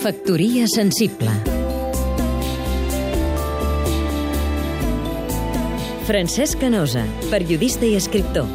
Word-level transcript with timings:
Factoria 0.00 0.64
sensible 0.64 1.28
Francesc 6.08 6.56
Canosa, 6.56 7.02
periodista 7.28 7.84
i 7.84 7.98
escriptor 7.98 8.48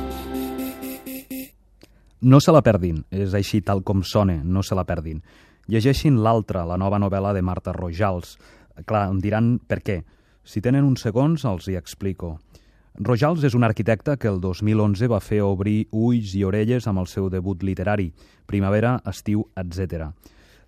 No 2.26 2.42
se 2.42 2.50
la 2.50 2.64
perdin, 2.66 3.04
és 3.14 3.38
així 3.38 3.62
tal 3.62 3.84
com 3.86 4.02
sona, 4.02 4.40
no 4.42 4.66
se 4.66 4.74
la 4.74 4.88
perdin. 4.90 5.22
Llegeixin 5.70 6.18
l'altra, 6.26 6.66
la 6.66 6.80
nova 6.82 6.98
novel·la 6.98 7.36
de 7.38 7.46
Marta 7.46 7.78
Rojals. 7.78 8.40
Clar, 8.82 9.06
em 9.14 9.22
diran 9.22 9.60
per 9.62 9.84
què. 9.86 10.02
Si 10.42 10.66
tenen 10.66 10.90
uns 10.90 11.06
segons, 11.06 11.46
els 11.46 11.70
hi 11.70 11.78
explico. 11.78 12.40
Rojals 12.98 13.46
és 13.46 13.54
un 13.54 13.70
arquitecte 13.70 14.18
que 14.18 14.34
el 14.34 14.42
2011 14.42 15.14
va 15.14 15.22
fer 15.22 15.44
obrir 15.46 15.84
ulls 15.92 16.34
i 16.34 16.42
orelles 16.42 16.90
amb 16.90 17.06
el 17.06 17.12
seu 17.12 17.30
debut 17.30 17.62
literari, 17.62 18.16
Primavera, 18.50 18.98
Estiu, 19.06 19.46
etc. 19.54 20.10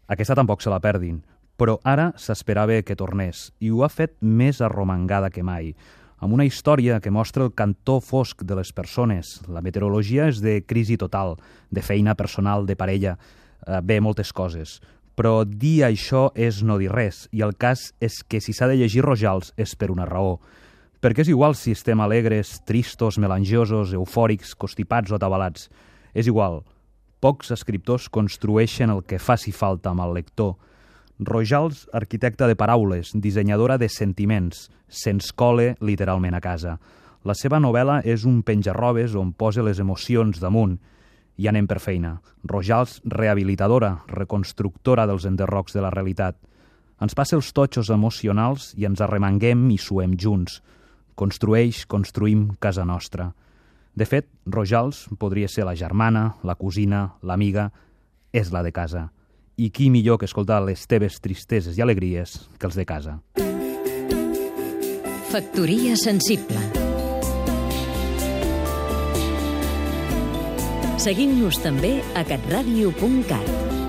Aquesta 0.07 0.35
tampoc 0.39 0.61
se 0.63 0.71
la 0.71 0.79
perdin, 0.79 1.21
però 1.59 1.79
ara 1.83 2.11
s'esperava 2.15 2.79
que 2.85 2.95
tornés, 2.95 3.49
i 3.59 3.71
ho 3.73 3.83
ha 3.83 3.89
fet 3.91 4.13
més 4.21 4.61
arromangada 4.63 5.31
que 5.33 5.43
mai, 5.43 5.73
amb 6.17 6.33
una 6.33 6.45
història 6.45 6.99
que 7.03 7.11
mostra 7.11 7.43
el 7.45 7.53
cantó 7.53 7.99
fosc 8.01 8.43
de 8.47 8.55
les 8.57 8.71
persones. 8.73 9.41
La 9.47 9.61
meteorologia 9.61 10.27
és 10.31 10.41
de 10.41 10.61
crisi 10.65 10.97
total, 10.97 11.35
de 11.69 11.83
feina 11.83 12.15
personal, 12.15 12.65
de 12.65 12.75
parella, 12.75 13.17
eh, 13.65 13.81
bé, 13.81 13.99
moltes 14.01 14.33
coses. 14.33 14.79
Però 15.17 15.43
dir 15.45 15.83
això 15.83 16.31
és 16.35 16.61
no 16.63 16.77
dir 16.77 16.91
res, 16.93 17.27
i 17.31 17.41
el 17.41 17.55
cas 17.57 17.91
és 17.99 18.21
que 18.23 18.41
si 18.41 18.53
s'ha 18.53 18.67
de 18.67 18.77
llegir 18.77 19.03
Rojals 19.03 19.53
és 19.57 19.75
per 19.75 19.91
una 19.91 20.05
raó. 20.05 20.39
Perquè 21.01 21.21
és 21.21 21.29
igual 21.29 21.55
si 21.55 21.71
estem 21.71 21.99
alegres, 22.01 22.61
tristos, 22.65 23.17
melangiosos, 23.17 23.93
eufòrics, 23.93 24.55
constipats 24.55 25.11
o 25.11 25.15
atabalats. 25.15 25.69
És 26.13 26.27
igual. 26.27 26.63
Pocs 27.19 27.49
escriptors 27.55 28.11
construeixen 28.13 28.91
el 28.93 29.01
que 29.09 29.17
faci 29.17 29.49
falta 29.49 29.89
amb 29.89 30.03
el 30.05 30.13
lector. 30.19 30.53
Rojals, 31.17 31.87
arquitecta 31.89 32.45
de 32.45 32.55
paraules, 32.55 33.09
dissenyadora 33.17 33.79
de 33.81 33.89
sentiments, 33.89 34.67
se'ns 34.87 35.31
cole 35.33 35.71
literalment 35.81 36.37
a 36.37 36.41
casa. 36.41 36.75
La 37.25 37.33
seva 37.33 37.57
novel·la 37.57 38.03
és 38.05 38.27
un 38.29 38.43
penjarrobes 38.45 39.15
on 39.17 39.31
posa 39.33 39.65
les 39.65 39.81
emocions 39.81 40.37
damunt. 40.39 40.77
I 41.41 41.49
anem 41.49 41.65
per 41.65 41.79
feina. 41.81 42.19
Rojals, 42.45 42.99
rehabilitadora, 43.03 43.95
reconstructora 44.13 45.07
dels 45.09 45.25
enderrocs 45.25 45.73
de 45.73 45.81
la 45.81 45.91
realitat. 45.93 46.37
Ens 47.01 47.17
passa 47.17 47.35
els 47.37 47.49
totxos 47.49 47.89
emocionals 47.93 48.75
i 48.77 48.85
ens 48.85 49.01
arremanguem 49.01 49.67
i 49.73 49.81
suem 49.81 50.13
junts. 50.21 50.61
Construeix, 51.17 51.85
construïm 51.89 52.51
casa 52.61 52.85
nostra. 52.85 53.31
De 53.97 54.05
fet, 54.05 54.27
Rojals 54.45 55.07
podria 55.17 55.47
ser 55.49 55.65
la 55.65 55.73
germana, 55.73 56.35
la 56.45 56.53
cosina, 56.55 57.17
l'amiga, 57.25 57.71
és 58.29 58.51
la 58.53 58.61
de 58.61 58.69
casa. 58.69 59.07
I 59.57 59.71
qui 59.73 59.89
millor 59.89 60.19
que 60.21 60.29
escoltar 60.29 60.59
les 60.61 60.85
teves 60.85 61.17
tristeses 61.17 61.79
i 61.79 61.81
alegries 61.81 62.37
que 62.59 62.69
els 62.69 62.77
de 62.77 62.85
casa. 62.85 63.17
Factoria 65.31 65.97
sensible 65.97 66.61
Seguim-nos 71.01 71.57
també 71.63 71.97
a 72.13 72.23
catradio.cat 72.27 73.86